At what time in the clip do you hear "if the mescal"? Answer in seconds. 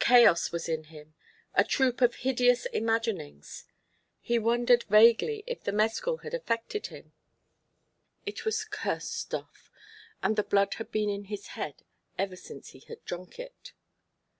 5.46-6.16